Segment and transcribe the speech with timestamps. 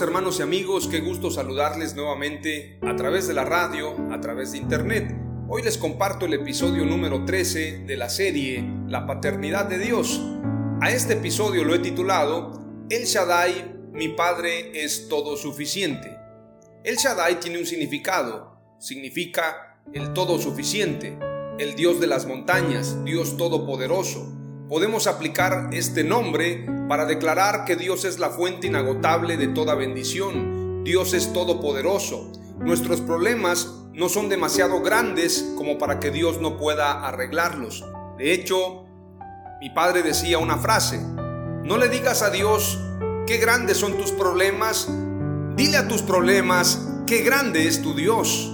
[0.00, 4.58] Hermanos y amigos, qué gusto saludarles nuevamente a través de la radio, a través de
[4.58, 5.14] internet.
[5.48, 10.20] Hoy les comparto el episodio número 13 de la serie La paternidad de Dios.
[10.80, 16.16] A este episodio lo he titulado El Shaddai, mi Padre es todo suficiente.
[16.82, 21.18] El Shaddai tiene un significado, significa el todo suficiente,
[21.58, 24.34] el Dios de las montañas, Dios todopoderoso
[24.68, 30.84] podemos aplicar este nombre para declarar que Dios es la fuente inagotable de toda bendición.
[30.84, 32.30] Dios es todopoderoso.
[32.58, 37.84] Nuestros problemas no son demasiado grandes como para que Dios no pueda arreglarlos.
[38.18, 38.84] De hecho,
[39.60, 41.00] mi padre decía una frase,
[41.64, 42.78] no le digas a Dios
[43.26, 44.88] qué grandes son tus problemas,
[45.56, 48.52] dile a tus problemas qué grande es tu Dios.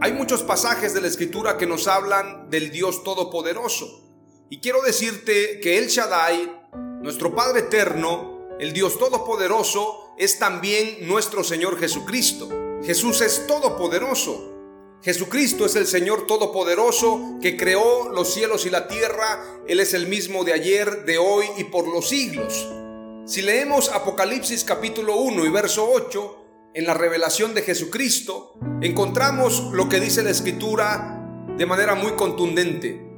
[0.00, 4.08] Hay muchos pasajes de la escritura que nos hablan del Dios todopoderoso.
[4.48, 6.59] Y quiero decirte que el Shaddai,
[7.00, 12.48] nuestro Padre eterno, el Dios todopoderoso, es también nuestro Señor Jesucristo.
[12.82, 14.48] Jesús es todopoderoso.
[15.02, 19.42] Jesucristo es el Señor todopoderoso que creó los cielos y la tierra.
[19.66, 22.68] Él es el mismo de ayer, de hoy y por los siglos.
[23.24, 26.36] Si leemos Apocalipsis capítulo 1 y verso 8,
[26.74, 31.16] en la revelación de Jesucristo, encontramos lo que dice la Escritura
[31.56, 33.09] de manera muy contundente.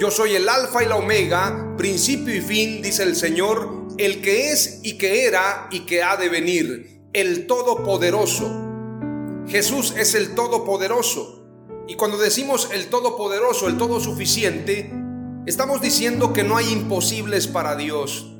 [0.00, 4.50] Yo soy el alfa y la omega, principio y fin, dice el Señor, el que
[4.50, 8.50] es y que era y que ha de venir, el Todopoderoso.
[9.46, 11.44] Jesús es el Todopoderoso.
[11.86, 14.90] Y cuando decimos el Todopoderoso, el Todo Suficiente,
[15.44, 18.34] estamos diciendo que no hay imposibles para Dios.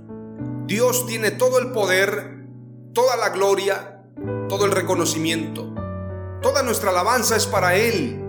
[0.64, 2.46] Dios tiene todo el poder,
[2.94, 4.06] toda la gloria,
[4.48, 5.74] todo el reconocimiento.
[6.40, 8.19] Toda nuestra alabanza es para Él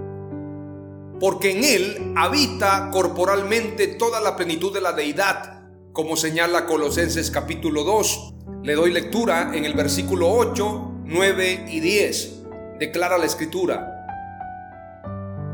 [1.21, 5.61] porque en Él habita corporalmente toda la plenitud de la deidad,
[5.93, 8.33] como señala Colosenses capítulo 2.
[8.63, 12.31] Le doy lectura en el versículo 8, 9 y 10.
[12.79, 13.87] Declara la escritura.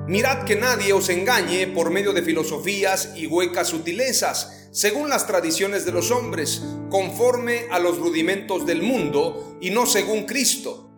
[0.07, 5.83] Mirad que nadie os engañe por medio de filosofías y huecas sutilezas, según las tradiciones
[5.83, 10.89] de los hombres, conforme a los rudimentos del mundo y no según Cristo,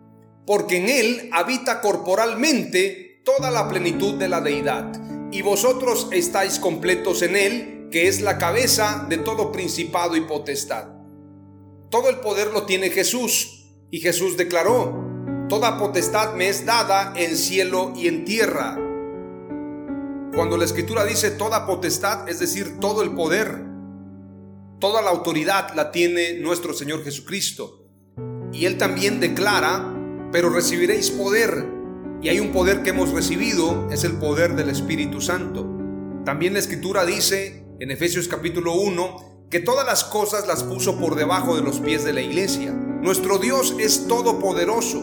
[0.46, 4.92] porque en Él habita corporalmente toda la plenitud de la deidad,
[5.32, 10.88] y vosotros estáis completos en Él, que es la cabeza de todo principado y potestad.
[11.90, 15.08] Todo el poder lo tiene Jesús, y Jesús declaró,
[15.48, 18.76] Toda potestad me es dada en cielo y en tierra.
[20.32, 23.64] Cuando la escritura dice toda potestad, es decir, todo el poder,
[24.78, 27.88] toda la autoridad la tiene nuestro Señor Jesucristo.
[28.52, 29.92] Y Él también declara,
[30.30, 31.79] pero recibiréis poder
[32.22, 35.66] y hay un poder que hemos recibido, es el poder del Espíritu Santo.
[36.24, 41.16] También la Escritura dice en Efesios capítulo 1 que todas las cosas las puso por
[41.16, 42.72] debajo de los pies de la iglesia.
[42.72, 45.02] Nuestro Dios es todopoderoso.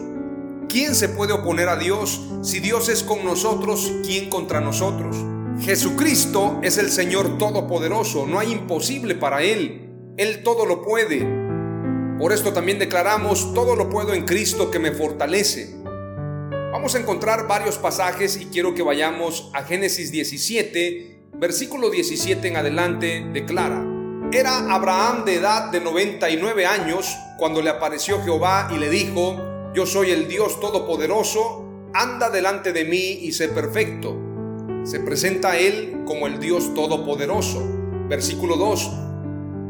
[0.70, 2.22] ¿Quién se puede oponer a Dios?
[2.44, 5.18] Si Dios es con nosotros, ¿quién contra nosotros?
[5.60, 9.90] Jesucristo es el Señor todopoderoso, no hay imposible para Él.
[10.18, 11.26] Él todo lo puede.
[12.20, 15.77] Por esto también declaramos, todo lo puedo en Cristo que me fortalece.
[16.78, 22.56] Vamos a encontrar varios pasajes y quiero que vayamos a Génesis 17, versículo 17 en
[22.56, 23.84] adelante, declara,
[24.32, 29.42] era Abraham de edad de 99 años cuando le apareció Jehová y le dijo,
[29.74, 31.66] yo soy el Dios Todopoderoso,
[31.96, 34.16] anda delante de mí y sé perfecto.
[34.84, 37.60] Se presenta a él como el Dios Todopoderoso.
[38.08, 38.92] Versículo 2.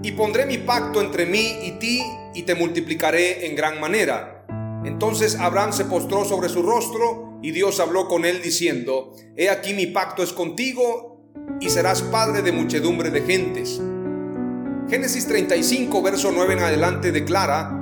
[0.03, 4.36] y pondré mi pacto entre mí y ti y te multiplicaré en gran manera.
[4.85, 9.73] Entonces Abraham se postró sobre su rostro y Dios habló con él diciendo, He aquí
[9.73, 11.21] mi pacto es contigo
[11.59, 13.81] y serás padre de muchedumbre de gentes.
[14.89, 17.73] Génesis 35, verso 9 en adelante declara,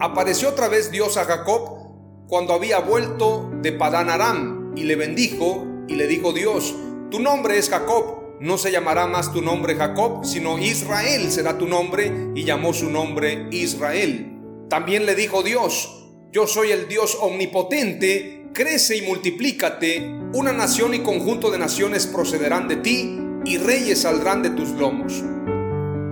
[0.00, 5.66] Apareció otra vez Dios a Jacob cuando había vuelto de Padán Aram y le bendijo
[5.88, 6.74] y le dijo Dios,
[7.10, 11.66] tu nombre es Jacob no se llamará más tu nombre Jacob, sino Israel será tu
[11.66, 14.35] nombre, y llamó su nombre Israel.
[14.68, 20.00] También le dijo Dios, yo soy el Dios omnipotente, crece y multiplícate,
[20.34, 25.22] una nación y conjunto de naciones procederán de ti, y reyes saldrán de tus lomos.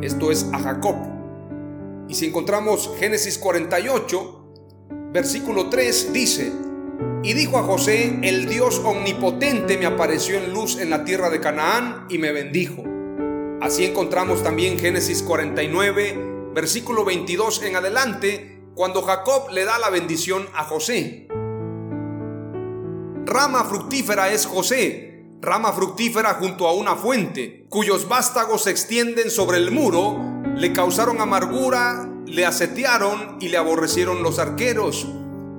[0.03, 0.95] Esto es a Jacob.
[2.09, 4.45] Y si encontramos Génesis 48,
[5.13, 6.53] versículo 3, dice,
[7.25, 11.41] y dijo a José, el Dios omnipotente me apareció en luz en la tierra de
[11.41, 12.85] Canaán y me bendijo.
[13.61, 20.49] Así encontramos también Génesis 49, versículo 22 en adelante, cuando Jacob le da la bendición
[20.55, 21.27] a José.
[23.27, 29.59] Rama fructífera es José, rama fructífera junto a una fuente, cuyos vástagos se extienden sobre
[29.59, 30.17] el muro,
[30.55, 35.09] le causaron amargura, le asetearon y le aborrecieron los arqueros.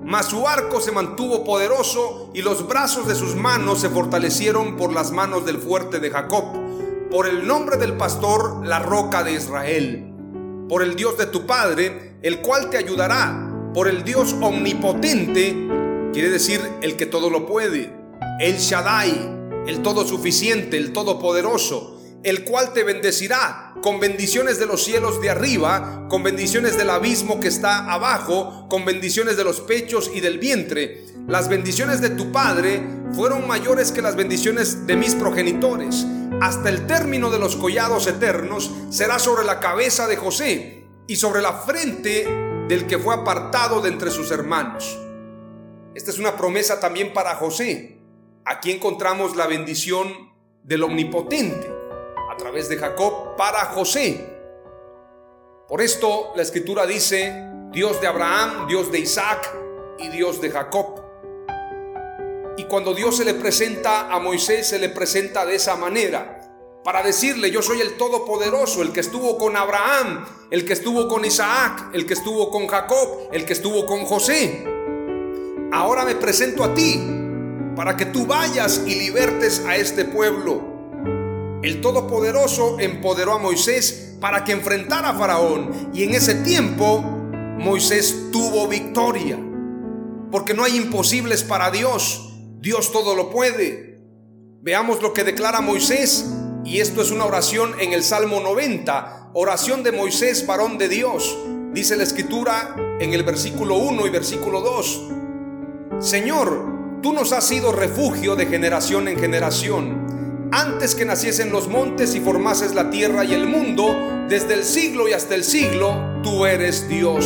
[0.05, 4.93] Mas su arco se mantuvo poderoso y los brazos de sus manos se fortalecieron por
[4.93, 6.45] las manos del fuerte de Jacob,
[7.09, 10.14] por el nombre del pastor, la roca de Israel,
[10.67, 15.55] por el Dios de tu Padre, el cual te ayudará, por el Dios omnipotente,
[16.13, 17.93] quiere decir el que todo lo puede,
[18.39, 19.35] el Shaddai,
[19.67, 21.94] el todo suficiente, el todopoderoso,
[22.25, 27.39] el cual te bendecirá con bendiciones de los cielos de arriba, con bendiciones del abismo
[27.39, 31.05] que está abajo, con bendiciones de los pechos y del vientre.
[31.27, 32.81] Las bendiciones de tu Padre
[33.13, 36.07] fueron mayores que las bendiciones de mis progenitores.
[36.41, 41.43] Hasta el término de los collados eternos será sobre la cabeza de José y sobre
[41.43, 42.27] la frente
[42.67, 44.97] del que fue apartado de entre sus hermanos.
[45.93, 47.99] Esta es una promesa también para José.
[48.45, 50.11] Aquí encontramos la bendición
[50.63, 51.74] del Omnipotente
[52.35, 54.29] a través de Jacob para José.
[55.69, 57.33] Por esto la escritura dice,
[57.71, 59.55] Dios de Abraham, Dios de Isaac
[59.97, 61.01] y Dios de Jacob.
[62.57, 66.41] Y cuando Dios se le presenta a Moisés, se le presenta de esa manera,
[66.83, 71.23] para decirle, yo soy el Todopoderoso, el que estuvo con Abraham, el que estuvo con
[71.23, 74.65] Isaac, el que estuvo con Jacob, el que estuvo con José.
[75.71, 77.01] Ahora me presento a ti,
[77.77, 80.74] para que tú vayas y libertes a este pueblo
[81.65, 88.27] el Todopoderoso empoderó a Moisés para que enfrentara a Faraón y en ese tiempo Moisés
[88.31, 89.39] tuvo victoria.
[90.31, 92.33] Porque no hay imposibles para Dios.
[92.59, 93.99] Dios todo lo puede.
[94.61, 96.25] Veamos lo que declara Moisés
[96.63, 101.35] y esto es una oración en el Salmo 90, oración de Moisés, varón de Dios.
[101.73, 105.01] Dice la escritura en el versículo 1 y versículo 2.
[105.99, 110.04] Señor, tú nos has sido refugio de generación en generación
[110.51, 115.07] antes que naciesen los montes y formases la tierra y el mundo, desde el siglo
[115.07, 117.25] y hasta el siglo, tú eres Dios.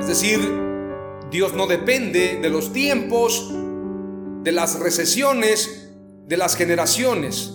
[0.00, 0.40] Es decir,
[1.30, 3.52] Dios no depende de los tiempos,
[4.42, 5.90] de las recesiones,
[6.26, 7.54] de las generaciones.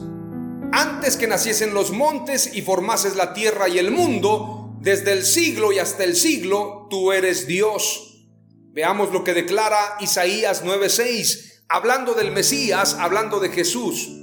[0.72, 5.72] Antes que naciesen los montes y formases la tierra y el mundo, desde el siglo
[5.72, 8.26] y hasta el siglo, tú eres Dios.
[8.72, 14.23] Veamos lo que declara Isaías 9:6, hablando del Mesías, hablando de Jesús.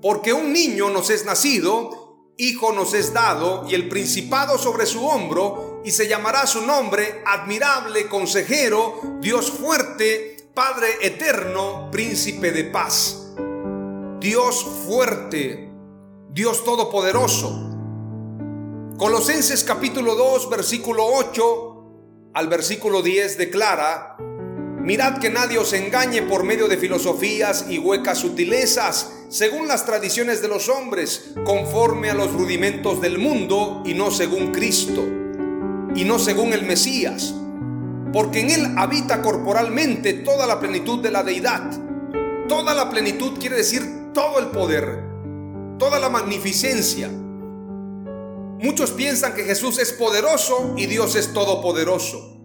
[0.00, 5.06] Porque un niño nos es nacido, hijo nos es dado, y el principado sobre su
[5.06, 13.32] hombro, y se llamará su nombre admirable, consejero, Dios fuerte, Padre eterno, príncipe de paz.
[14.20, 15.70] Dios fuerte,
[16.30, 17.64] Dios todopoderoso.
[18.98, 21.78] Colosenses capítulo 2, versículo 8
[22.34, 24.16] al versículo 10 declara,
[24.88, 30.40] Mirad que nadie os engañe por medio de filosofías y huecas sutilezas, según las tradiciones
[30.40, 35.04] de los hombres, conforme a los rudimentos del mundo y no según Cristo,
[35.94, 37.34] y no según el Mesías,
[38.14, 41.70] porque en él habita corporalmente toda la plenitud de la deidad.
[42.48, 43.82] Toda la plenitud quiere decir
[44.14, 45.04] todo el poder,
[45.78, 47.10] toda la magnificencia.
[48.58, 52.37] Muchos piensan que Jesús es poderoso y Dios es todopoderoso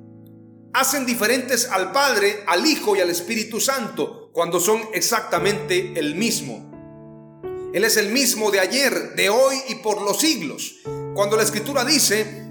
[0.74, 6.72] hacen diferentes al Padre, al Hijo y al Espíritu Santo cuando son exactamente el mismo.
[7.74, 10.76] Él es el mismo de ayer, de hoy y por los siglos.
[11.14, 12.44] Cuando la Escritura dice,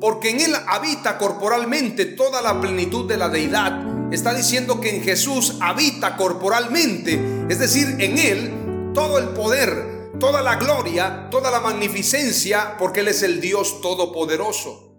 [0.00, 5.02] porque en Él habita corporalmente toda la plenitud de la deidad, está diciendo que en
[5.02, 11.60] Jesús habita corporalmente, es decir, en Él todo el poder, toda la gloria, toda la
[11.60, 14.91] magnificencia, porque Él es el Dios Todopoderoso.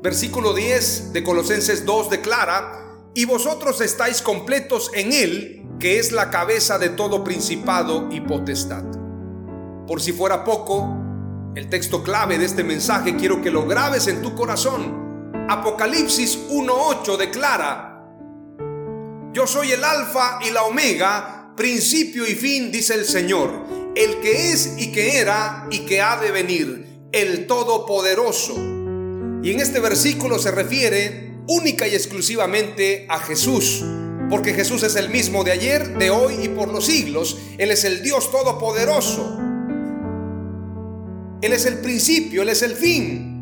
[0.00, 6.30] Versículo 10 de Colosenses 2 declara, y vosotros estáis completos en Él, que es la
[6.30, 8.84] cabeza de todo principado y potestad.
[9.88, 10.88] Por si fuera poco,
[11.56, 15.32] el texto clave de este mensaje quiero que lo grabes en tu corazón.
[15.48, 18.04] Apocalipsis 1.8 declara,
[19.32, 23.64] yo soy el alfa y la omega, principio y fin, dice el Señor,
[23.96, 28.77] el que es y que era y que ha de venir, el Todopoderoso.
[29.42, 33.84] Y en este versículo se refiere única y exclusivamente a Jesús,
[34.28, 37.38] porque Jesús es el mismo de ayer, de hoy y por los siglos.
[37.56, 39.38] Él es el Dios Todopoderoso.
[41.40, 43.38] Él es el principio, Él es el fin.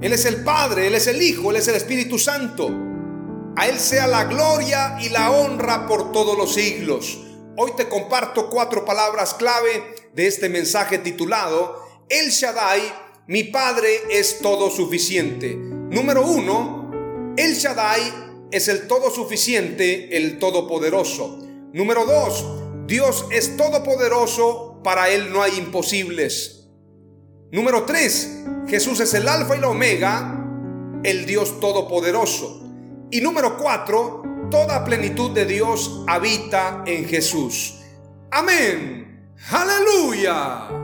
[0.00, 2.70] Él es el Padre, Él es el Hijo, Él es el Espíritu Santo.
[3.56, 7.18] A Él sea la gloria y la honra por todos los siglos.
[7.56, 12.82] Hoy te comparto cuatro palabras clave de este mensaje titulado El Shaddai,
[13.26, 15.54] mi Padre es todo suficiente.
[15.56, 18.02] Número uno, El Shaddai
[18.50, 21.38] es el todo suficiente, el todopoderoso.
[21.72, 22.44] Número dos,
[22.86, 26.68] Dios es todopoderoso, para Él no hay imposibles.
[27.50, 30.44] Número tres, Jesús es el alfa y la omega,
[31.02, 32.62] el Dios todopoderoso.
[33.10, 37.76] Y número cuatro, toda plenitud de Dios habita en Jesús.
[38.30, 39.32] Amén.
[39.50, 40.83] Aleluya.